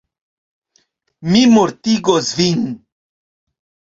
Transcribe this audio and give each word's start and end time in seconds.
Mi 1.33 1.43
mortigos 1.51 2.31
vin! 2.39 2.65